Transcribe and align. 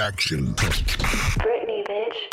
action. 0.00 0.54
Britney, 1.38 1.82
bitch. 1.86 2.30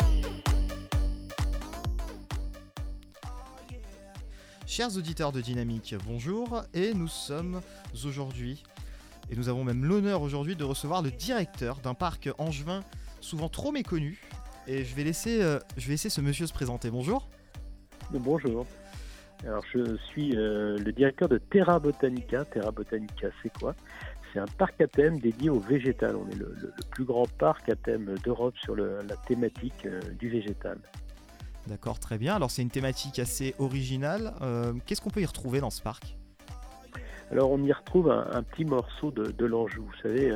Chers 4.66 4.96
auditeurs 4.96 5.32
de 5.32 5.40
Dynamique, 5.40 5.94
bonjour 6.06 6.62
et 6.72 6.94
nous 6.94 7.08
sommes 7.08 7.60
aujourd'hui, 7.92 8.62
et 9.30 9.36
nous 9.36 9.48
avons 9.48 9.64
même 9.64 9.84
l'honneur 9.84 10.22
aujourd'hui 10.22 10.56
de 10.56 10.64
recevoir 10.64 11.02
le 11.02 11.10
directeur 11.10 11.76
d'un 11.78 11.94
parc 11.94 12.30
angevin 12.38 12.82
souvent 13.20 13.48
trop 13.48 13.72
méconnu. 13.72 14.20
Et 14.66 14.84
je 14.84 14.94
vais 14.94 15.04
laisser, 15.04 15.42
euh, 15.42 15.58
je 15.76 15.86
vais 15.86 15.92
laisser 15.92 16.10
ce 16.10 16.20
monsieur 16.20 16.46
se 16.46 16.52
présenter. 16.52 16.90
Bonjour. 16.90 17.28
Bonjour. 18.10 18.66
Alors, 19.44 19.64
je 19.74 19.96
suis 20.10 20.36
euh, 20.36 20.78
le 20.78 20.92
directeur 20.92 21.28
de 21.28 21.38
Terra 21.38 21.80
Botanica. 21.80 22.44
Terra 22.44 22.70
Botanica, 22.70 23.28
c'est 23.42 23.52
quoi? 23.58 23.74
C'est 24.32 24.38
un 24.40 24.46
parc 24.58 24.80
à 24.80 24.86
thème 24.86 25.18
dédié 25.20 25.50
au 25.50 25.60
végétal. 25.60 26.16
On 26.16 26.28
est 26.30 26.34
le, 26.36 26.54
le- 26.60 26.72
le 26.76 26.84
plus 26.90 27.04
grand 27.04 27.26
parc 27.38 27.68
à 27.68 27.76
thème 27.76 28.14
d'Europe 28.24 28.56
sur 28.58 28.74
le- 28.74 28.98
la 29.08 29.16
thématique 29.16 29.84
euh, 29.86 30.00
du 30.18 30.28
végétal. 30.30 30.78
D'accord, 31.66 31.98
très 32.00 32.18
bien. 32.18 32.34
Alors 32.34 32.50
c'est 32.50 32.62
une 32.62 32.70
thématique 32.70 33.18
assez 33.18 33.54
originale. 33.58 34.32
Euh, 34.40 34.72
Qu'est-ce 34.86 35.00
qu'on 35.00 35.10
peut 35.10 35.20
y 35.20 35.26
retrouver 35.26 35.60
dans 35.60 35.70
ce 35.70 35.82
parc? 35.82 36.16
Alors, 37.30 37.50
on 37.50 37.62
y 37.64 37.72
retrouve 37.72 38.10
un, 38.10 38.26
un 38.30 38.42
petit 38.42 38.66
morceau 38.66 39.10
de, 39.10 39.30
de 39.30 39.46
l'Anjou. 39.46 39.84
Vous 39.86 40.02
savez, 40.02 40.32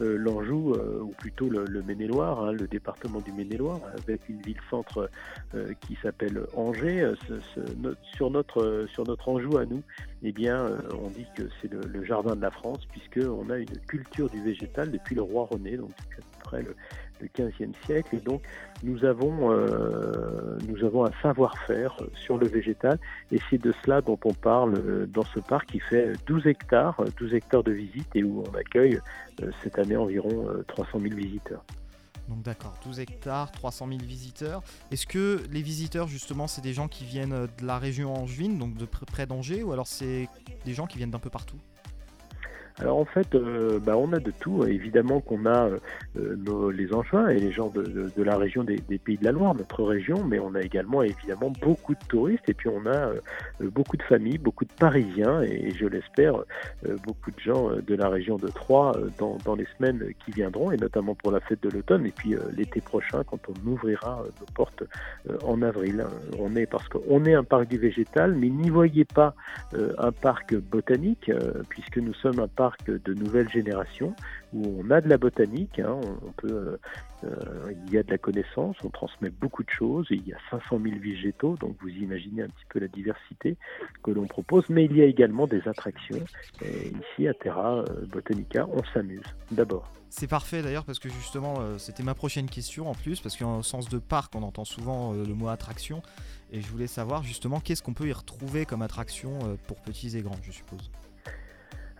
euh, 0.00 0.16
l'Anjou, 0.18 0.72
euh, 0.72 0.98
ou 1.00 1.10
plutôt 1.10 1.48
le, 1.48 1.64
le 1.64 1.80
Maine-et-Loire, 1.82 2.42
hein, 2.42 2.50
le 2.50 2.66
département 2.66 3.20
du 3.20 3.30
Maine-et-Loire, 3.30 3.78
avec 3.96 4.28
une 4.28 4.42
ville-centre 4.42 5.08
euh, 5.54 5.72
qui 5.86 5.96
s'appelle 6.02 6.40
Angers. 6.56 7.12
Ce- 7.28 7.40
ce- 7.54 7.74
no- 7.76 7.94
sur, 8.16 8.30
notre, 8.32 8.86
sur 8.92 9.04
notre 9.06 9.28
Anjou 9.28 9.58
à 9.58 9.64
nous, 9.64 9.82
eh 10.22 10.32
bien, 10.32 10.56
euh, 10.56 10.78
on 11.02 11.08
dit 11.08 11.26
que 11.36 11.44
c'est 11.60 11.72
le, 11.72 12.04
jardin 12.04 12.36
de 12.36 12.42
la 12.42 12.50
France, 12.50 12.86
puisqu'on 12.90 13.48
a 13.50 13.56
une 13.56 13.78
culture 13.86 14.28
du 14.28 14.42
végétal 14.42 14.90
depuis 14.90 15.14
le 15.14 15.22
roi 15.22 15.48
René, 15.50 15.76
donc 15.76 15.90
depuis 15.90 16.18
à 16.18 16.22
peu 16.22 16.44
près 16.44 16.62
le, 16.62 16.76
le 17.20 17.28
15e 17.28 17.72
siècle. 17.84 18.16
Et 18.16 18.20
donc, 18.20 18.42
nous 18.82 19.04
avons, 19.04 19.52
euh, 19.52 20.58
nous 20.66 20.84
avons 20.84 21.04
un 21.04 21.12
savoir-faire 21.22 21.96
sur 22.14 22.38
le 22.38 22.46
végétal 22.46 22.98
et 23.30 23.38
c'est 23.48 23.60
de 23.60 23.72
cela 23.84 24.00
dont 24.00 24.18
on 24.24 24.32
parle 24.32 24.74
euh, 24.76 25.06
dans 25.06 25.24
ce 25.24 25.40
parc 25.40 25.70
qui 25.70 25.80
fait 25.80 26.12
12 26.26 26.46
hectares, 26.46 27.00
euh, 27.00 27.06
12 27.18 27.34
hectares 27.34 27.62
de 27.62 27.72
visite 27.72 28.08
et 28.14 28.22
où 28.22 28.42
on 28.46 28.56
accueille 28.56 28.98
cette 29.62 29.78
année 29.78 29.96
environ 29.96 30.48
euh, 30.48 30.62
300 30.68 31.00
000 31.00 31.14
visiteurs. 31.14 31.64
Donc 32.30 32.42
d'accord, 32.42 32.74
12 32.84 33.00
hectares, 33.00 33.50
300 33.50 33.88
000 33.88 34.00
visiteurs. 34.04 34.62
Est-ce 34.92 35.04
que 35.06 35.44
les 35.50 35.62
visiteurs 35.62 36.06
justement 36.06 36.46
c'est 36.46 36.60
des 36.60 36.72
gens 36.72 36.86
qui 36.86 37.04
viennent 37.04 37.32
euh, 37.32 37.46
de 37.58 37.66
la 37.66 37.78
région 37.78 38.14
angevine, 38.14 38.56
donc 38.56 38.76
de 38.76 38.86
pr- 38.86 39.04
près 39.04 39.26
d'Angers, 39.26 39.64
ou 39.64 39.72
alors 39.72 39.88
c'est 39.88 40.28
des 40.64 40.72
gens 40.72 40.86
qui 40.86 40.96
viennent 40.96 41.10
d'un 41.10 41.18
peu 41.18 41.28
partout? 41.30 41.58
Alors 42.78 42.98
en 42.98 43.04
fait, 43.04 43.34
euh, 43.34 43.78
bah, 43.78 43.96
on 43.96 44.12
a 44.12 44.18
de 44.18 44.30
tout. 44.30 44.64
Évidemment 44.64 45.20
qu'on 45.20 45.46
a 45.46 45.66
euh, 45.66 45.78
euh, 46.18 46.36
nos- 46.36 46.70
les 46.70 46.92
Angevins 46.94 47.28
et 47.28 47.38
les 47.38 47.52
gens 47.52 47.68
de, 47.68 48.22
la 48.22 48.36
région 48.36 48.64
des, 48.64 48.78
Pays 48.98 49.16
de 49.18 49.24
la 49.24 49.32
Loire, 49.32 49.54
notre 49.54 49.82
région, 49.82 50.24
mais 50.24 50.38
on 50.38 50.54
a 50.54 50.60
également 50.60 51.02
évidemment 51.02 51.52
beaucoup 51.62 51.94
de 51.94 52.04
touristes 52.08 52.48
et 52.48 52.54
puis 52.54 52.68
on 52.68 52.86
a 52.86 53.12
beaucoup 53.60 53.96
de 53.96 54.02
familles, 54.02 54.38
beaucoup 54.38 54.64
de 54.64 54.72
Parisiens 54.78 55.42
et, 55.42 55.70
je 55.70 55.86
l'espère 55.86 56.34
beaucoup 57.04 57.30
de 57.30 57.40
gens 57.40 57.70
de 57.70 57.94
la 57.94 58.08
région 58.08 58.36
de 58.36 58.48
Troyes 58.48 58.92
dans, 59.18 59.38
dans 59.44 59.54
les 59.54 59.66
semaines 59.78 60.04
qui 60.24 60.32
viendront 60.32 60.70
et 60.70 60.76
notamment 60.76 61.14
pour 61.14 61.32
la 61.32 61.40
fête 61.40 61.62
de 61.62 61.70
l'automne 61.70 62.04
et 62.06 62.10
puis 62.10 62.34
l'été 62.56 62.80
prochain 62.80 63.22
quand 63.24 63.40
on 63.48 63.68
ouvrira 63.68 64.22
nos 64.40 64.46
portes 64.54 64.82
en 65.44 65.62
avril. 65.62 66.04
On 66.38 66.54
est 66.56 66.66
parce 66.66 66.86
qu'on 66.88 67.24
est 67.24 67.34
un 67.34 67.44
parc 67.44 67.68
du 67.68 67.78
végétal, 67.78 68.34
mais 68.34 68.50
n'y 68.50 68.68
voyez 68.68 69.06
pas 69.06 69.34
un 69.72 70.12
parc 70.12 70.54
botanique 70.54 71.30
puisque 71.70 71.98
nous 71.98 72.14
sommes 72.14 72.40
un 72.40 72.48
parc 72.48 72.59
de 72.88 73.14
nouvelle 73.14 73.48
génération 73.48 74.14
où 74.52 74.82
on 74.82 74.90
a 74.90 75.00
de 75.00 75.08
la 75.08 75.16
botanique, 75.16 75.78
hein, 75.78 76.00
euh, 76.44 76.76
euh, 77.24 77.72
il 77.86 77.92
y 77.92 77.98
a 77.98 78.02
de 78.02 78.10
la 78.10 78.18
connaissance, 78.18 78.76
on 78.84 78.88
transmet 78.88 79.30
beaucoup 79.30 79.62
de 79.62 79.70
choses, 79.70 80.06
il 80.10 80.26
y 80.26 80.32
a 80.32 80.38
500 80.50 80.80
000 80.82 80.96
végétaux, 81.00 81.56
donc 81.60 81.76
vous 81.80 81.88
imaginez 81.88 82.42
un 82.42 82.48
petit 82.48 82.66
peu 82.68 82.80
la 82.80 82.88
diversité 82.88 83.56
que 84.02 84.10
l'on 84.10 84.26
propose, 84.26 84.68
mais 84.68 84.84
il 84.84 84.96
y 84.96 85.02
a 85.02 85.06
également 85.06 85.46
des 85.46 85.66
attractions. 85.68 86.24
Et 86.62 86.88
ici 86.88 87.28
à 87.28 87.34
Terra 87.34 87.78
euh, 87.78 88.06
Botanica, 88.06 88.66
on 88.72 88.82
s'amuse 88.92 89.22
d'abord. 89.50 89.90
C'est 90.10 90.26
parfait 90.26 90.60
d'ailleurs 90.60 90.84
parce 90.84 90.98
que 90.98 91.08
justement 91.08 91.60
euh, 91.60 91.78
c'était 91.78 92.02
ma 92.02 92.14
prochaine 92.14 92.50
question 92.50 92.90
en 92.90 92.94
plus, 92.94 93.20
parce 93.20 93.36
qu'en 93.36 93.62
sens 93.62 93.88
de 93.88 93.98
parc 93.98 94.34
on 94.34 94.42
entend 94.42 94.64
souvent 94.64 95.14
euh, 95.14 95.24
le 95.24 95.34
mot 95.34 95.48
attraction, 95.48 96.02
et 96.50 96.60
je 96.60 96.66
voulais 96.66 96.88
savoir 96.88 97.22
justement 97.22 97.60
qu'est-ce 97.60 97.82
qu'on 97.82 97.94
peut 97.94 98.08
y 98.08 98.12
retrouver 98.12 98.66
comme 98.66 98.82
attraction 98.82 99.38
euh, 99.44 99.54
pour 99.68 99.80
petits 99.80 100.16
et 100.16 100.22
grands 100.22 100.36
je 100.42 100.50
suppose? 100.50 100.90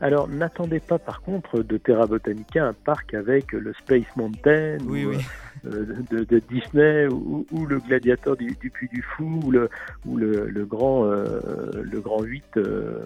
Alors 0.00 0.28
n'attendez 0.28 0.81
pas 0.81 0.99
par 0.99 1.21
contre 1.21 1.62
de 1.62 1.77
Terra 1.77 2.06
Botanica 2.06 2.65
un 2.66 2.72
parc 2.72 3.12
avec 3.12 3.53
le 3.53 3.75
Space 3.75 4.06
Mountain 4.16 4.78
Oui, 4.87 5.05
ou, 5.05 5.11
oui. 5.11 5.19
euh, 5.66 5.94
de, 6.11 6.25
de 6.25 6.43
Disney 6.49 7.06
ou, 7.09 7.47
ou 7.50 7.66
le 7.66 7.78
gladiateur 7.81 8.34
du, 8.37 8.56
du 8.60 8.71
Puy 8.71 8.89
du 8.89 9.03
Fou 9.03 9.41
ou 9.44 9.50
le, 9.50 9.69
ou 10.06 10.16
le, 10.16 10.49
le 10.49 10.65
grand, 10.65 11.05
euh, 11.05 11.41
le 11.83 12.00
grand 12.00 12.22
8 12.22 12.44
euh, 12.56 13.00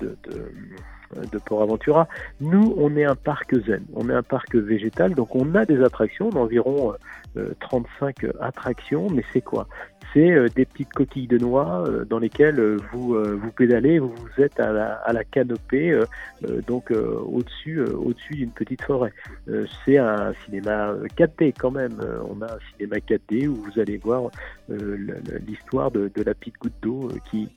de, 0.00 0.16
de, 0.24 0.52
de 1.32 1.38
Port 1.38 1.62
Aventura. 1.62 2.08
Nous, 2.40 2.74
on 2.76 2.96
est 2.96 3.04
un 3.04 3.14
parc 3.16 3.54
zen, 3.66 3.84
on 3.94 4.08
est 4.08 4.14
un 4.14 4.22
parc 4.22 4.54
végétal, 4.54 5.14
donc 5.14 5.34
on 5.34 5.54
a 5.54 5.64
des 5.64 5.82
attractions, 5.82 6.30
d'environ 6.30 6.94
euh, 7.36 7.54
35 7.60 8.26
attractions, 8.40 9.08
mais 9.10 9.24
c'est 9.32 9.40
quoi? 9.40 9.66
C'est 10.14 10.30
euh, 10.30 10.48
des 10.48 10.64
petites 10.64 10.92
coquilles 10.92 11.26
de 11.26 11.36
noix 11.36 11.84
euh, 11.86 12.04
dans 12.04 12.18
lesquelles 12.18 12.58
euh, 12.58 12.78
vous 12.92 13.14
euh, 13.14 13.38
vous 13.40 13.50
pédalez, 13.50 13.98
vous 13.98 14.14
êtes 14.38 14.58
à 14.58 14.72
la, 14.72 15.24
canopée, 15.24 15.90
euh, 15.90 16.04
euh, 16.48 16.62
donc 16.66 16.90
euh, 16.90 17.20
au-dessus 17.26 17.80
euh, 17.80 18.14
d'une 18.30 18.50
petite 18.50 18.82
forêt. 18.82 19.12
Euh, 19.48 19.66
c'est 19.84 19.98
un 19.98 20.32
cinéma 20.44 20.90
euh, 20.90 21.06
4D 21.16 21.52
quand 21.58 21.70
même. 21.70 22.00
Euh, 22.00 22.20
on 22.28 22.40
a 22.40 22.46
un 22.46 22.58
cinéma 22.72 22.96
4D 22.96 23.48
où 23.48 23.56
vous 23.56 23.78
allez 23.78 23.98
voir 23.98 24.30
euh, 24.70 24.96
l'histoire 25.46 25.90
de, 25.90 26.10
la 26.16 26.34
petite 26.34 26.56
goutte 26.58 26.72
d'eau 26.80 27.10
euh, 27.10 27.18
qui 27.30 27.48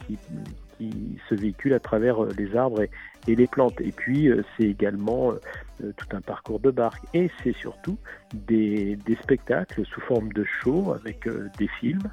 se 1.31 1.35
véhicule 1.35 1.73
à 1.73 1.79
travers 1.79 2.23
euh, 2.23 2.29
les 2.37 2.55
arbres 2.55 2.81
et, 2.81 2.89
les 3.35 3.47
plantes. 3.47 3.79
Et 3.81 3.91
puis 3.91 4.27
euh, 4.27 4.43
c'est 4.57 4.65
également 4.65 5.31
euh, 5.31 5.91
tout 5.97 6.15
un 6.15 6.21
parcours 6.21 6.59
de 6.59 6.71
barque 6.71 7.03
et 7.13 7.29
c'est 7.43 7.55
surtout 7.55 7.97
des, 8.33 8.97
spectacles 9.23 9.85
sous 9.85 10.01
forme 10.01 10.31
de 10.33 10.43
show 10.43 10.93
avec 10.93 11.27
des 11.57 11.67
films 11.79 12.09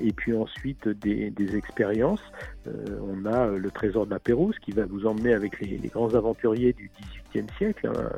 et 0.00 0.12
puis 0.12 0.34
ensuite 0.34 0.88
des, 0.88 1.56
expériences. 1.56 2.22
On 2.66 3.24
a 3.26 3.46
le 3.46 3.70
trésor 3.70 4.06
de 4.06 4.10
la 4.10 4.18
Pérouse 4.18 4.56
qui 4.60 4.72
va 4.72 4.84
vous 4.84 5.06
emmener 5.06 5.32
avec 5.32 5.60
les, 5.60 5.76
grands 5.88 6.14
aventuriers 6.14 6.72
du 6.72 6.90
XVIIIe 7.00 7.48
siècle 7.56 7.88
hein, 7.88 8.10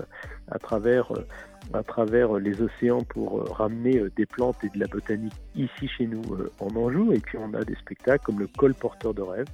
à 0.50 0.58
travers 0.58 2.34
les 2.38 2.62
océans 2.62 3.02
pour 3.02 3.48
ramener 3.56 4.02
des 4.16 4.26
plantes 4.26 4.62
et 4.64 4.68
de 4.70 4.78
la 4.78 4.86
botanique 4.86 5.41
ici 5.54 5.88
chez 5.88 6.06
nous 6.06 6.22
en 6.60 6.74
Anjou. 6.76 7.12
Et 7.12 7.20
puis 7.20 7.38
on 7.38 7.54
a 7.54 7.64
des 7.64 7.76
spectacles 7.76 8.24
comme 8.24 8.41
le 8.41 8.48
colporteur 8.48 9.14
de 9.14 9.22
rêve 9.22 9.47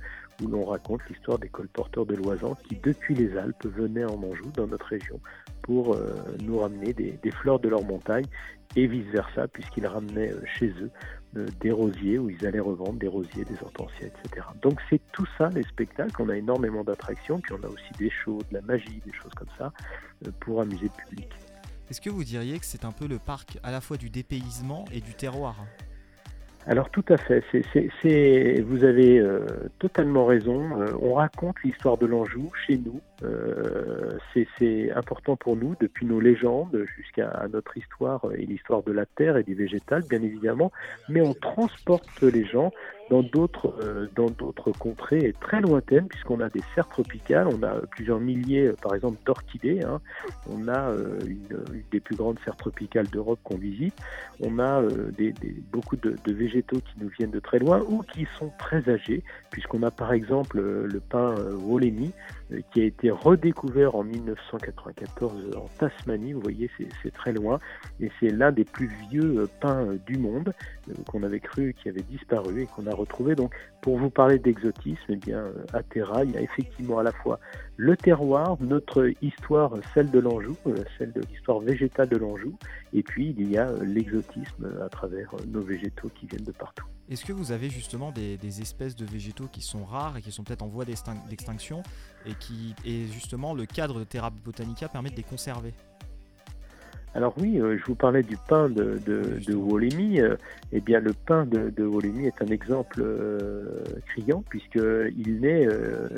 où 0.43 0.49
l'on 0.49 0.65
raconte 0.65 1.01
l'histoire 1.09 1.39
des 1.39 1.49
colporteurs 1.49 2.07
de 2.07 2.15
loisans 2.15 2.57
qui 2.69 2.77
depuis 2.77 3.15
les 3.15 3.37
Alpes 3.37 3.67
venaient 3.67 4.05
en 4.05 4.23
Anjou 4.23 4.51
dans 4.55 4.67
notre 4.67 4.87
région 4.87 5.21
pour 5.63 5.95
euh, 5.95 6.15
nous 6.43 6.59
ramener 6.59 6.93
des, 6.93 7.31
fleurs 7.31 7.59
de 7.59 7.69
leur 7.69 7.83
montagne 7.83 8.27
et 8.77 8.87
vice-versa 8.87 9.49
puisqu'ils 9.49 9.87
ramenaient 9.87 10.33
euh, 10.33 10.41
chez 10.45 10.69
eux 10.81 10.91
euh, 11.37 11.47
des 11.61 11.73
rosiers 11.73 12.19
où 12.19 12.31
ils 12.31 12.47
allaient 12.47 12.61
revendre 12.61 12.99
des 12.99 13.09
rosiers, 13.09 13.45
des 13.45 13.57
hortensias, 13.63 14.07
etc. 14.07 14.47
Donc 14.63 14.81
c'est 14.89 15.01
tout 15.13 15.27
ça 15.39 15.49
les 15.51 15.63
spectacles. 15.65 16.21
On 16.21 16.29
a 16.29 16.37
énormément 16.37 16.85
d'attractions, 16.85 17.41
puis 17.41 17.55
on 17.55 17.65
a 17.67 17.69
aussi 17.69 17.93
des 17.99 18.11
shows, 18.11 18.41
de 18.51 18.55
la 18.55 18.63
magie, 18.63 19.01
des 19.05 19.13
choses 19.13 19.33
comme 19.35 19.49
ça 19.59 19.73
pour 20.41 20.61
amuser 20.61 20.87
le 20.87 21.05
public. 21.05 21.29
Est-ce 21.91 22.01
que 22.01 22.11
vous 22.11 22.25
diriez 22.25 22.59
que 22.59 22.67
c'est 22.67 22.85
un 22.85 22.93
peu 22.93 23.07
le 23.07 23.19
parc 23.19 23.59
à 23.63 23.71
la 23.71 23.81
fois 23.81 23.97
du 23.97 24.11
dépaysement 24.11 24.85
et 24.93 25.01
du 25.01 25.15
terroir? 25.15 25.57
Alors 26.69 26.91
tout 26.91 27.05
à 27.11 27.17
fait, 27.17 27.45
c'est, 27.53 27.63
c'est- 28.03 28.61
vous 28.63 28.83
avez 28.83 29.19
euh, 29.21 29.47
totalement 29.79 30.25
raison. 30.27 30.81
Euh, 30.81 30.89
on 31.01 31.15
raconte 31.15 31.55
l'histoire 31.63 31.97
de 31.97 32.07
l'Anjou 32.07 32.51
chez 32.67 32.77
nous. 32.77 33.01
Euh, 33.23 34.19
c'est, 34.59 34.91
important 34.93 35.37
pour 35.37 35.57
nous 35.57 35.75
depuis 35.81 36.07
nos 36.07 36.21
légendes 36.21 36.85
jusqu'à 36.97 37.47
notre 37.53 37.77
histoire 37.77 38.27
et 38.35 38.45
l'histoire 38.45 38.83
de 38.83 38.93
la 38.93 39.07
terre 39.07 39.37
et 39.37 39.43
du 39.43 39.55
végétal, 39.55 40.03
bien 40.09 40.23
évidemment. 40.23 40.73
Mais 41.09 41.21
on 41.21 41.35
transporte 41.35 42.21
les 42.23 42.45
gens 42.45 42.73
dans 43.11 43.23
d'autres 43.23 43.75
euh, 43.83 44.09
contrées 44.79 45.35
très 45.41 45.61
lointaines 45.61 46.09
puisqu'on 46.09 46.41
a 46.41 46.49
des 46.49 46.63
serres 46.75 46.89
tropicales, 46.89 47.47
on 47.47 47.63
a 47.63 47.81
plusieurs 47.91 48.19
milliers, 48.19 48.73
par 48.83 48.95
exemple, 48.95 49.19
d'orchidées. 49.25 49.81
hein. 49.85 50.01
On 50.51 50.69
a 50.69 50.91
euh, 50.91 51.19
une, 51.27 51.83
des 51.91 52.01
plus 52.01 52.17
grandes 52.17 52.39
serres 52.45 52.57
tropicales 52.57 53.07
d'Europe 53.09 53.39
qu'on 53.45 53.59
visite. 53.59 53.95
On 54.41 54.59
a 54.59 54.83
euh, 54.83 55.13
beaucoup 55.73 55.97
de, 55.97 56.17
de 56.25 56.33
végétaux 56.33 56.79
qui 56.79 56.95
nous 57.01 57.09
viennent 57.09 57.31
de 57.31 57.41
très 57.41 57.59
loin 57.59 57.83
ou 57.89 58.03
qui 58.03 58.27
sont 58.39 58.51
très 58.59 58.89
âgés, 58.89 59.23
puisqu'on 59.51 59.83
a 59.83 59.91
par 59.91 60.13
exemple 60.13 60.61
le 60.61 61.01
pin 61.01 61.35
Wollemi, 61.63 62.13
qui 62.73 62.81
a 62.81 62.85
été 62.85 63.06
redécouvert 63.11 63.95
en 63.95 64.05
1994 64.05 65.57
en 65.57 65.69
Tasmanie. 65.79 66.33
Vous 66.33 66.41
voyez, 66.41 66.71
c'est 67.03 67.13
très 67.13 67.33
loin. 67.33 67.59
Et 68.01 68.11
c'est 68.21 68.31
l'un 68.31 68.53
des 68.53 68.65
plus 68.65 68.91
vieux 69.11 69.41
euh, 69.41 69.47
pins 69.61 69.85
euh, 69.85 69.99
du 70.07 70.19
monde 70.19 70.53
euh, 70.89 70.95
qu'on 71.09 71.23
avait 71.23 71.41
cru 71.41 71.75
qui 71.75 71.89
avait 71.89 72.03
disparu 72.03 72.63
et 72.63 72.67
qu'on 72.67 72.87
a 72.87 72.95
retrouvé. 72.95 73.35
Donc, 73.35 73.55
pour 73.81 73.99
vous 73.99 74.11
parler 74.11 74.39
d'exotisme, 74.39 75.11
eh 75.11 75.17
bien, 75.17 75.47
à 75.73 75.83
Terra, 75.83 76.25
il 76.25 76.33
y 76.33 76.37
a 76.37 76.41
effectivement 76.41 76.99
à 76.99 77.03
la 77.03 77.13
fois 77.13 77.39
le 77.77 77.97
terroir, 77.97 78.57
notre 78.61 79.13
histoire, 79.23 79.73
celle 79.93 80.11
de 80.11 80.19
l'Anjou, 80.19 80.57
euh, 80.67 80.83
celle 80.99 81.13
de 81.13 81.21
l'histoire 81.21 81.61
végétale 81.61 82.09
de 82.09 82.17
l'Anjou, 82.17 82.57
et 82.93 83.03
puis 83.03 83.35
il 83.39 83.51
y 83.51 83.59
a 83.59 83.69
euh, 83.69 83.85
l'exotisme 83.85 84.71
à 84.83 84.89
travers 84.89 85.35
euh, 85.35 85.45
nos 85.47 85.61
végétaux 85.63 86.11
qui 86.19 86.27
viennent 86.27 86.45
de 86.45 86.53
partout. 86.53 86.87
Est-ce 87.09 87.25
que 87.25 87.33
vous 87.33 87.53
avez 87.53 87.69
justement 87.69 88.13
des, 88.13 88.61
espèces 88.61 88.97
de 88.97 89.05
végétaux 89.05 89.47
qui 89.53 89.61
sont 89.61 89.85
rares 89.85 90.17
et 90.17 90.23
qui 90.23 90.33
sont 90.33 90.43
peut-être 90.43 90.63
en 90.63 90.69
voie 90.69 90.85
d'extin- 90.85 91.23
d'extinction 91.29 91.83
et 92.25 92.35
qui 92.35 92.75
et 92.85 93.07
justement 93.07 93.55
le 93.55 93.67
cadre 93.67 94.01
de 94.01 94.05
Terra 94.05 94.31
Botanica 94.31 94.89
permet 94.89 95.11
de 95.11 95.17
les 95.17 95.23
conserver? 95.23 95.73
Alors 97.17 97.33
oui, 97.39 97.59
euh, 97.59 97.79
je 97.79 97.85
vous 97.87 97.95
parlais 97.95 98.23
du 98.23 98.37
pain 98.37 98.69
de, 98.69 99.01
de, 99.07 99.41
de 99.47 99.55
Wollemi. 99.55 100.21
euh, 100.21 100.37
eh 100.73 100.81
bien, 100.83 101.01
le 101.01 101.15
pain 101.15 101.47
de, 101.47 101.71
de 101.71 101.83
Wollemi 101.83 102.27
est 102.27 102.43
un 102.43 102.49
exemple 102.49 103.01
euh, 103.01 103.83
criant 104.05 104.45
puisqu'il 104.51 105.41
n'est, 105.41 105.67
euh, 105.67 106.09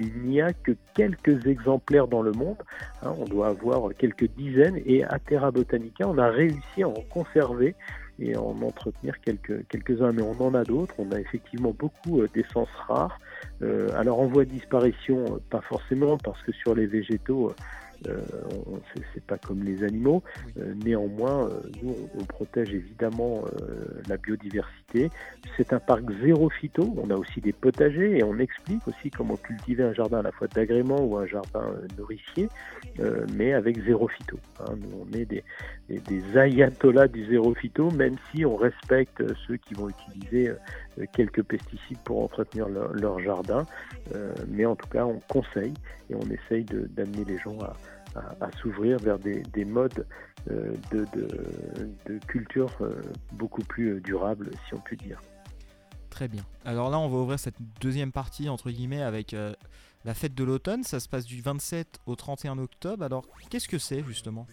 il 0.00 0.22
n'y 0.22 0.40
a 0.40 0.54
que 0.54 0.72
quelques 0.94 1.46
exemplaires 1.46 2.08
dans 2.08 2.22
le 2.22 2.32
monde. 2.32 2.56
hein, 3.02 3.12
on 3.18 3.24
doit 3.26 3.48
avoir 3.48 3.90
quelques 3.98 4.30
dizaines 4.34 4.80
et 4.86 5.04
à 5.04 5.18
Terra 5.18 5.50
Botanica, 5.50 6.08
on 6.08 6.16
a 6.16 6.30
réussi 6.30 6.82
à 6.82 6.88
en 6.88 7.02
conserver 7.10 7.74
et 8.18 8.34
à 8.34 8.40
en 8.40 8.62
entretenir 8.62 9.20
quelques, 9.20 9.68
quelques-uns, 9.68 10.12
mais 10.12 10.22
on 10.22 10.40
en 10.42 10.54
a 10.54 10.64
d'autres. 10.64 10.94
On 10.96 11.12
a 11.12 11.20
effectivement 11.20 11.74
beaucoup 11.78 12.26
d'essences 12.28 12.74
rares. 12.88 13.18
Euh, 13.62 13.88
alors 13.96 14.20
en 14.20 14.26
voie 14.26 14.44
de 14.44 14.50
disparition, 14.50 15.24
euh, 15.26 15.38
pas 15.50 15.60
forcément, 15.62 16.18
parce 16.18 16.40
que 16.42 16.52
sur 16.52 16.74
les 16.74 16.86
végétaux, 16.86 17.52
euh, 18.06 18.20
on- 18.66 18.78
c'est, 19.14 19.24
pas 19.24 19.38
comme 19.38 19.62
les 19.62 19.82
animaux. 19.82 20.22
Euh, 20.58 20.74
néanmoins, 20.84 21.48
euh, 21.48 21.60
nous, 21.82 21.94
on, 22.14 22.20
on 22.20 22.24
protège 22.24 22.72
évidemment 22.74 23.42
euh, 23.62 24.02
la 24.08 24.18
biodiversité. 24.18 25.10
C'est 25.56 25.72
un 25.72 25.80
parc 25.80 26.02
zéro 26.22 26.50
phyto. 26.50 26.94
On 27.02 27.08
a 27.10 27.16
aussi 27.16 27.40
des 27.40 27.52
potagers 27.54 28.18
et 28.18 28.22
on 28.22 28.38
explique 28.38 28.86
aussi 28.86 29.10
comment 29.10 29.36
cultiver 29.36 29.82
un 29.82 29.94
jardin 29.94 30.18
à 30.18 30.22
la 30.22 30.32
fois 30.32 30.46
d'agrément 30.48 31.00
ou 31.02 31.16
un 31.16 31.26
jardin 31.26 31.62
euh, 31.64 31.86
nourricier, 31.98 32.48
euh, 33.00 33.24
mais 33.34 33.54
avec 33.54 33.82
zéro 33.84 34.08
phyto. 34.08 34.38
hein. 34.60 34.74
Nous, 34.78 35.06
on 35.08 35.16
est 35.16 35.24
des, 35.24 35.42
des, 35.88 35.98
des 36.00 36.38
ayatollahs 36.38 37.08
du 37.08 37.24
zéro 37.26 37.54
phyto, 37.54 37.90
même 37.92 38.16
si 38.30 38.44
on 38.44 38.56
respecte 38.56 39.22
euh, 39.22 39.32
ceux 39.46 39.56
qui 39.56 39.72
vont 39.72 39.88
utiliser 39.88 40.50
euh, 40.50 41.04
quelques 41.14 41.42
pesticides 41.42 41.98
pour 42.04 42.22
entretenir 42.22 42.68
leur, 42.68 42.92
leur 42.92 43.20
jardin. 43.20 43.45
Euh, 43.50 44.32
mais 44.48 44.64
en 44.66 44.76
tout 44.76 44.88
cas, 44.88 45.04
on 45.04 45.20
conseille 45.28 45.74
et 46.10 46.14
on 46.14 46.30
essaye 46.30 46.64
d'amener 46.64 47.24
les 47.24 47.38
gens 47.38 47.58
à, 47.60 47.74
à- 48.40 48.50
s'ouvrir 48.60 48.98
vers 48.98 49.18
des, 49.18 49.42
des 49.52 49.64
modes 49.64 50.06
euh, 50.50 50.72
de, 50.92 51.04
de, 52.06 52.18
culture 52.26 52.70
euh, 52.80 52.94
beaucoup 53.32 53.62
plus 53.62 54.00
durables, 54.00 54.50
si 54.68 54.74
on 54.74 54.80
peut 54.80 54.96
dire. 54.96 55.20
Très 56.10 56.28
bien. 56.28 56.42
Alors 56.64 56.88
là, 56.90 56.98
on 56.98 57.08
va 57.08 57.16
ouvrir 57.18 57.38
cette 57.38 57.56
deuxième 57.80 58.12
partie, 58.12 58.48
entre 58.48 58.70
guillemets, 58.70 59.02
avec 59.02 59.34
la 60.06 60.14
fête 60.14 60.34
de 60.34 60.44
l'automne. 60.44 60.84
Ça 60.84 61.00
se 61.00 61.08
passe 61.08 61.26
du 61.26 61.42
27 61.42 61.98
au 62.06 62.14
31 62.14 62.58
octobre. 62.58 63.04
Alors, 63.04 63.26
qu'est-ce 63.50 63.68
que 63.68 63.78
c'est, 63.78 64.02
justement? 64.04 64.46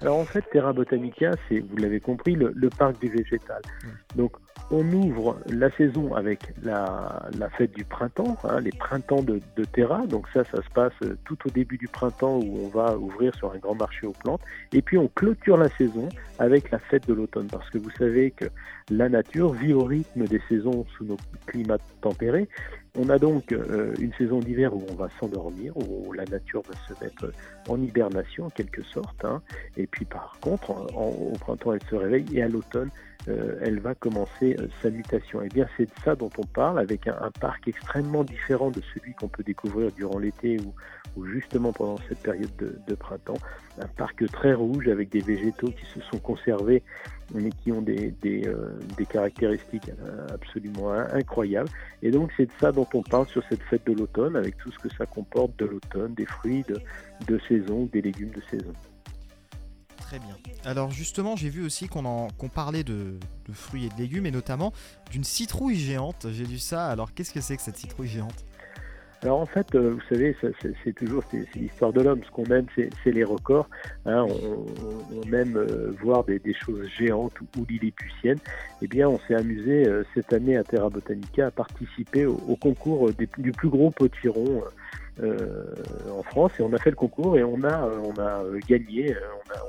Alors 0.00 0.16
en 0.16 0.24
fait, 0.24 0.44
Terra 0.52 0.72
Botanica, 0.72 1.32
c'est, 1.48 1.58
vous 1.58 1.76
l'avez 1.76 2.00
compris, 2.00 2.34
le, 2.34 2.52
le 2.54 2.70
parc 2.70 3.00
du 3.00 3.08
végétal. 3.08 3.60
Donc 4.14 4.36
on 4.70 4.84
ouvre 4.92 5.40
la 5.48 5.70
saison 5.72 6.14
avec 6.14 6.52
la, 6.62 7.28
la 7.38 7.48
fête 7.50 7.72
du 7.72 7.84
printemps, 7.84 8.36
hein, 8.44 8.60
les 8.60 8.70
printemps 8.70 9.22
de, 9.22 9.40
de 9.56 9.64
Terra. 9.64 10.06
Donc 10.06 10.26
ça, 10.32 10.44
ça 10.44 10.62
se 10.62 10.70
passe 10.74 10.92
euh, 11.02 11.16
tout 11.24 11.38
au 11.46 11.50
début 11.50 11.78
du 11.78 11.88
printemps 11.88 12.38
où 12.38 12.66
on 12.66 12.68
va 12.68 12.96
ouvrir 12.96 13.34
sur 13.34 13.52
un 13.52 13.58
grand 13.58 13.74
marché 13.74 14.06
aux 14.06 14.12
plantes. 14.12 14.42
Et 14.72 14.82
puis 14.82 14.98
on 14.98 15.08
clôture 15.08 15.56
la 15.56 15.68
saison 15.70 16.08
avec 16.38 16.70
la 16.70 16.78
fête 16.78 17.08
de 17.08 17.14
l'automne, 17.14 17.48
parce 17.48 17.68
que 17.70 17.78
vous 17.78 17.90
savez 17.98 18.30
que 18.30 18.44
la 18.90 19.08
nature 19.08 19.52
vit 19.52 19.72
au 19.72 19.84
rythme 19.84 20.26
des 20.26 20.40
saisons 20.48 20.86
sous 20.96 21.04
nos 21.04 21.16
climats 21.46 21.78
tempérés. 22.00 22.48
On 22.96 23.08
a 23.08 23.18
donc 23.18 23.52
euh, 23.52 23.94
une 23.98 24.12
saison 24.14 24.40
d'hiver 24.40 24.74
où 24.74 24.84
on 24.90 24.94
va 24.94 25.08
s'endormir, 25.20 25.76
où 25.76 26.12
la 26.12 26.24
nature 26.24 26.62
va 26.62 26.74
se 26.88 27.04
mettre 27.04 27.32
en 27.68 27.80
hibernation 27.80 28.46
en 28.46 28.50
quelque 28.50 28.82
sorte. 28.82 29.24
hein. 29.24 29.42
Et 29.76 29.86
puis 29.86 30.04
par 30.04 30.36
contre, 30.40 30.70
au 30.94 31.36
printemps, 31.38 31.74
elle 31.74 31.82
se 31.88 31.94
réveille 31.94 32.26
et 32.32 32.42
à 32.42 32.48
l'automne, 32.48 32.90
euh, 33.28 33.58
elle 33.62 33.80
va 33.80 33.94
commencer 33.94 34.56
euh, 34.58 34.68
sa 34.82 34.90
mutation. 34.90 35.42
Et 35.42 35.48
bien 35.48 35.66
c'est 35.76 35.84
de 35.84 36.00
ça 36.04 36.14
dont 36.14 36.30
on 36.38 36.46
parle, 36.46 36.78
avec 36.78 37.06
un, 37.06 37.30
parc 37.40 37.68
extrêmement 37.68 38.24
différent 38.24 38.70
de 38.70 38.80
celui 38.94 39.14
qu'on 39.14 39.28
peut 39.28 39.42
découvrir 39.42 39.92
durant 39.92 40.18
l'été 40.18 40.58
ou, 40.60 41.26
justement 41.26 41.72
pendant 41.72 41.98
cette 42.08 42.20
période 42.20 42.54
de, 42.58 42.78
de 42.86 42.94
printemps. 42.94 43.38
Un 43.80 43.88
parc 43.96 44.26
très 44.32 44.54
rouge 44.54 44.88
avec 44.88 45.10
des 45.10 45.20
végétaux 45.20 45.68
qui 45.68 45.86
se 45.86 46.00
sont 46.10 46.18
conservés 46.18 46.82
mais 47.34 47.50
qui 47.50 47.72
ont 47.72 47.82
des, 47.82 48.14
euh, 48.46 48.78
caractéristiques 49.08 49.90
euh, 50.00 50.26
absolument 50.32 50.92
in- 50.92 51.08
incroyables. 51.12 51.68
Et 52.02 52.10
donc 52.10 52.30
c'est 52.36 52.46
de 52.46 52.52
ça 52.60 52.72
dont 52.72 52.88
on 52.94 53.02
parle 53.02 53.26
sur 53.28 53.42
cette 53.48 53.62
fête 53.64 53.86
de 53.86 53.92
l'automne, 53.92 54.36
avec 54.36 54.56
tout 54.58 54.70
ce 54.72 54.78
que 54.78 54.88
ça 54.94 55.06
comporte 55.06 55.58
de 55.58 55.66
l'automne, 55.66 56.14
des 56.14 56.26
fruits 56.26 56.64
de, 57.26 57.38
saison, 57.48 57.88
des 57.92 58.02
légumes 58.02 58.30
de 58.30 58.42
saison. 58.50 58.72
Très 59.98 60.18
bien. 60.20 60.36
Alors, 60.64 60.90
justement, 60.90 61.36
j'ai 61.36 61.50
vu 61.50 61.62
aussi 61.62 61.86
qu'on 61.86 62.28
parlait 62.54 62.82
de 62.82 63.18
fruits 63.52 63.84
et 63.84 63.88
de 63.90 63.96
légumes, 63.98 64.24
et 64.24 64.30
notamment 64.30 64.72
d'une 65.10 65.24
citrouille 65.24 65.76
géante. 65.76 66.28
J'ai 66.30 66.46
lu 66.46 66.58
ça. 66.58 66.88
Alors, 66.88 67.12
qu'est-ce 67.12 67.32
que 67.34 67.42
c'est 67.42 67.56
que 67.56 67.62
cette 67.62 67.76
citrouille 67.76 68.08
géante? 68.08 68.46
Alors 69.22 69.40
en 69.40 69.46
fait, 69.46 69.74
euh, 69.74 69.94
vous 69.94 70.00
savez, 70.08 70.36
c'est, 70.84 70.92
toujours 70.92 71.24
l'histoire 71.56 71.92
de 71.92 72.00
l'homme. 72.00 72.20
Ce 72.24 72.30
qu'on 72.30 72.44
aime, 72.44 72.66
c'est, 72.76 73.10
les 73.10 73.24
records. 73.24 73.68
hein. 74.06 74.24
on, 74.28 74.66
on- 75.16 75.32
aime 75.32 75.56
euh, 75.56 75.92
voir 76.02 76.24
des, 76.24 76.38
des 76.38 76.54
choses 76.54 76.86
géantes 76.96 77.38
ou, 77.40 77.60
ou 77.60 77.66
lilliputiennes. 77.68 78.38
Eh 78.80 78.86
bien, 78.86 79.08
on 79.08 79.18
s'est 79.26 79.34
amusé 79.34 79.86
euh, 79.86 80.04
cette 80.14 80.32
année 80.32 80.56
à 80.56 80.64
Terra 80.64 80.88
Botanica 80.88 81.48
à 81.48 81.50
participer 81.50 82.26
au, 82.26 82.40
au 82.48 82.56
concours 82.56 83.10
des- 83.12 83.28
du 83.38 83.50
plus 83.52 83.68
gros 83.68 83.90
potiron 83.90 84.62
en 85.22 86.22
France. 86.22 86.52
Et 86.58 86.62
on 86.62 86.72
a 86.72 86.78
fait 86.78 86.90
le 86.90 86.96
concours 86.96 87.36
et 87.36 87.44
on 87.44 87.62
a, 87.64 87.84
euh, 87.84 87.98
on 88.04 88.18
a 88.20 88.42
euh, 88.44 88.58
gagné. 88.68 89.14
euh, 89.14 89.20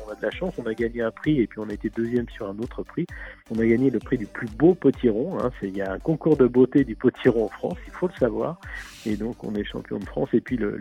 On 0.08 0.12
a, 0.12 0.16
de 0.16 0.22
la 0.22 0.32
chance. 0.32 0.54
On 0.58 0.66
a 0.66 0.74
gagné 0.74 1.02
un 1.02 1.12
prix 1.12 1.40
et 1.40 1.48
puis 1.48 1.60
on 1.60 1.70
a 1.70 1.74
été 1.74 1.90
deuxième 1.90 2.28
sur 2.30 2.48
un 2.48 2.58
autre 2.60 2.84
prix. 2.84 3.06
On 3.52 3.60
a 3.60 3.66
gagné 3.66 3.90
le 3.90 4.00
prix 4.00 4.18
du 4.18 4.26
plus 4.26 4.48
beau 4.48 4.74
potiron. 4.76 5.40
hein. 5.40 5.52
Il 5.62 5.76
y 5.76 5.82
a 5.82 5.92
un 5.92 6.00
concours 6.00 6.38
de 6.38 6.48
beauté 6.48 6.84
du 6.84 6.96
potiron 6.96 7.46
en 7.46 7.50
France. 7.50 7.78
Il 7.88 7.94
faut 7.94 8.08
le 8.08 8.14
savoir. 8.20 8.60
Et 9.06 9.16
donc 9.16 9.44
on 9.44 9.56
est 9.56 9.64
champion 9.64 9.98
de 9.98 10.06
France. 10.06 10.30
Et 10.34 10.42
puis 10.42 10.58
le, 10.58 10.78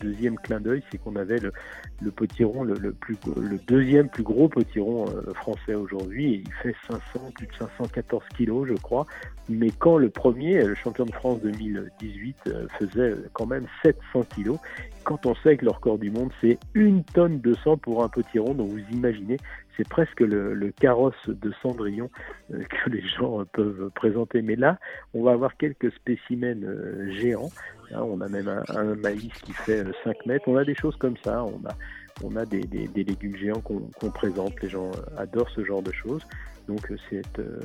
deuxième 0.00 0.36
clin 0.36 0.60
d'œil, 0.60 0.82
c'est 0.90 0.98
qu'on 0.98 1.16
avait 1.16 1.38
le, 1.38 2.10
potiron, 2.10 2.62
le, 2.62 2.74
le 2.74 3.58
deuxième 3.66 4.08
plus 4.08 4.22
gros 4.22 4.48
potiron 4.48 5.06
euh, 5.08 5.34
français 5.34 5.74
aujourd'hui. 5.74 6.44
Il 6.46 6.52
fait 6.62 6.74
500, 6.88 7.32
plus 7.34 7.46
de 7.46 7.52
514 7.58 8.22
kilos, 8.36 8.68
je 8.68 8.74
crois. 8.74 9.06
Mais 9.48 9.70
quand 9.70 9.96
le 9.96 10.10
premier, 10.10 10.62
le 10.62 10.74
champion 10.74 11.04
de 11.06 11.12
France 11.12 11.40
2018, 11.42 12.36
euh, 12.46 12.66
faisait 12.78 13.14
quand 13.32 13.46
même 13.46 13.66
700 14.12 14.26
kilos, 14.34 14.58
quand 15.04 15.26
on 15.26 15.34
sait 15.36 15.56
que 15.56 15.64
le 15.64 15.70
record 15.70 15.98
du 15.98 16.10
monde, 16.10 16.30
c'est 16.40 16.58
une 16.74 17.02
tonne 17.02 17.40
de 17.40 17.54
sang 17.54 17.76
pour 17.76 18.04
un 18.04 18.08
potiron, 18.08 18.54
donc 18.54 18.70
vous 18.70 18.84
imaginez, 18.92 19.38
c'est 19.76 19.88
presque 19.88 20.20
le, 20.20 20.72
carrosse 20.78 21.28
de 21.28 21.52
Cendrillon 21.62 22.10
euh, 22.52 22.62
que 22.84 22.90
les 22.90 23.06
gens 23.08 23.40
euh, 23.40 23.44
peuvent 23.52 23.90
présenter. 23.94 24.42
Mais 24.42 24.56
là, 24.56 24.78
on 25.14 25.22
va 25.22 25.32
avoir 25.32 25.56
quelques 25.56 25.92
spécimens 25.92 26.62
euh, 26.62 27.10
géants. 27.12 27.50
On 27.92 28.20
a 28.20 28.28
même 28.28 28.48
un, 28.68 28.94
maïs 28.96 29.32
qui 29.42 29.52
fait 29.52 29.84
euh, 29.84 29.92
5 30.04 30.26
mètres. 30.26 30.44
On 30.46 30.56
a 30.56 30.64
des 30.64 30.74
choses 30.74 30.96
comme 30.96 31.16
ça. 31.24 31.44
On 31.44 31.66
a, 31.66 31.74
on 32.24 32.36
a 32.36 32.44
des, 32.44 32.62
légumes 32.94 33.36
géants 33.36 33.60
qu'on 33.60 34.10
présente. 34.10 34.60
Les 34.62 34.68
gens 34.68 34.90
adorent 35.16 35.50
ce 35.50 35.64
genre 35.64 35.82
de 35.82 35.92
choses. 35.92 36.22
Donc 36.68 36.90
euh, 36.90 36.96
c'est 37.08 37.38
euh, 37.38 37.60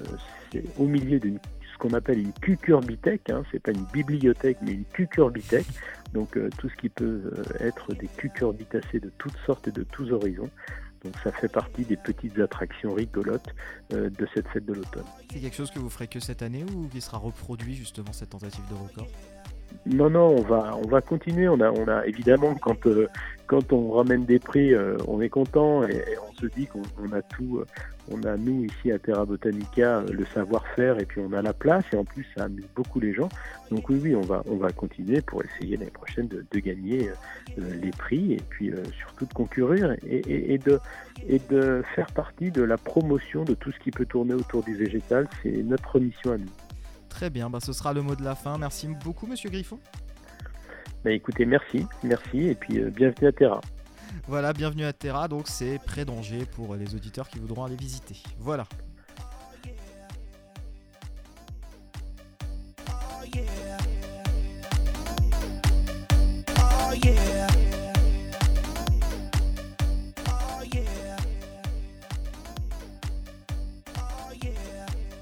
c'est 0.52 0.64
au 0.80 0.86
milieu 0.86 1.20
d'une 1.20 1.38
ce 1.72 1.78
qu'on 1.78 1.94
appelle 1.94 2.20
une 2.20 2.34
cucurbithèque. 2.34 3.30
Hein, 3.30 3.44
c'est 3.52 3.60
pas 3.60 3.72
une 3.72 3.86
bibliothèque, 3.94 4.58
mais 4.62 4.72
une 4.72 4.86
cucurbithèque. 4.86 5.68
Donc 6.14 6.38
euh, 6.38 6.50
tout 6.58 6.70
ce 6.70 6.76
qui 6.76 6.90
peut 6.90 7.34
être 7.60 7.94
des 7.94 8.08
cucurbitacées 8.08 9.00
de 9.00 9.12
toutes 9.18 9.38
sortes 9.46 9.68
et 9.68 9.72
de 9.72 9.84
tous 9.84 10.12
horizons. 10.12 10.50
Donc 11.04 11.14
ça 11.22 11.34
fait 11.34 11.52
partie 11.52 11.84
des 11.84 11.98
petites 11.98 12.40
attractions 12.40 12.94
rigolotes 12.94 13.54
de 13.90 14.28
cette 14.34 14.48
fête 14.48 14.66
de 14.66 14.72
l'automne. 14.72 15.04
C'est 15.30 15.42
quelque 15.42 15.58
chose 15.58 15.70
que 15.70 15.80
vous 15.80 15.90
ferez 15.90 16.08
que 16.08 16.22
cette 16.22 16.42
année 16.42 16.64
ou 16.64 16.88
qui 16.88 17.02
sera 17.02 17.18
reproduit, 17.18 17.76
justement, 17.76 18.14
cette 18.14 18.30
tentative 18.30 18.64
de 18.70 18.76
record? 18.76 19.08
Non, 19.86 20.10
non, 20.10 20.36
on 20.38 20.42
va, 20.42 20.78
on 20.78 20.88
va 20.88 21.02
continuer. 21.02 21.48
On 21.50 21.60
a, 21.60 21.70
on 21.72 21.88
a 21.88 22.06
évidemment 22.06 22.56
quand, 22.56 22.86
euh, 22.88 23.08
quand 23.48 23.74
on 23.74 23.92
ramène 23.92 24.24
des 24.26 24.40
prix, 24.40 24.74
euh, 24.74 24.98
on 25.08 25.22
est 25.22 25.30
content 25.30 25.84
et, 25.88 26.04
on 26.30 26.34
se 26.40 26.46
dit 26.48 26.68
qu'on 26.68 26.82
on 27.02 27.12
a 27.12 27.22
tout. 27.22 27.60
euh, 27.60 27.66
on 28.12 28.22
a 28.24 28.36
nous 28.36 28.66
ici 28.66 28.92
à 28.92 29.00
Terra 29.00 29.24
Botanica 29.24 30.02
le 30.12 30.26
savoir-faire 30.34 31.00
et 31.00 31.06
puis 31.06 31.22
on 31.26 31.32
a 31.32 31.42
la 31.42 31.54
place 31.54 31.86
et 31.94 31.96
en 31.96 32.04
plus 32.04 32.26
ça 32.36 32.44
amuse 32.44 32.68
beaucoup 32.76 33.00
les 33.00 33.14
gens. 33.14 33.30
Donc 33.72 33.88
oui, 33.90 33.98
oui, 34.04 34.14
on 34.14 34.20
va, 34.22 34.44
on 34.46 34.58
va 34.58 34.74
continuer 34.74 35.22
pour 35.22 35.42
essayer 35.42 35.78
l'année 35.78 35.90
prochaine 35.92 36.28
de, 36.28 36.60
gagner 36.60 37.10
les 37.58 37.92
prix 37.92 38.34
et 38.34 38.42
puis 38.50 38.74
surtout 39.00 39.26
de 39.26 39.34
concourir 39.34 39.94
et, 40.06 40.18
et- 40.18 40.54
et 40.54 40.58
de, 40.58 40.80
et 41.30 41.40
de 41.50 41.82
faire 41.96 42.08
partie 42.08 42.52
de 42.52 42.62
la 42.62 42.78
promotion 42.78 43.46
de 43.46 43.54
tout 43.54 43.72
ce 43.72 43.80
qui 43.80 43.90
peut 43.92 44.06
tourner 44.06 44.34
autour 44.34 44.64
du 44.64 44.76
végétal. 44.76 45.26
C'est 45.42 45.64
notre 45.64 45.98
mission 46.02 46.34
à 46.34 46.38
nous. 46.38 46.46
Très 47.14 47.30
bien, 47.30 47.48
bah, 47.48 47.60
ce 47.64 47.74
sera 47.74 47.94
le 47.94 48.02
mot 48.02 48.16
de 48.16 48.24
la 48.24 48.34
fin. 48.34 48.58
Merci 48.58 48.88
beaucoup, 48.88 49.28
monsieur 49.28 49.52
Griffon. 49.52 49.80
Bah, 51.06 51.12
écoutez, 51.12 51.46
merci, 51.46 51.86
merci 52.04 52.48
et 52.48 52.56
puis 52.56 52.80
euh, 52.80 52.90
bienvenue 52.90 53.28
à 53.28 53.32
Terra. 53.32 53.62
Voilà, 54.28 54.52
bienvenue 54.52 54.84
à 54.84 54.94
Terra, 54.94 55.28
donc 55.28 55.48
c'est 55.48 55.80
près 55.86 56.06
d'Angers 56.06 56.46
pour 56.56 56.76
les 56.76 56.96
auditeurs 56.96 57.30
qui 57.30 57.38
voudront 57.38 57.66
aller 57.66 57.76
visiter. 57.76 58.16
Voilà. 58.40 58.66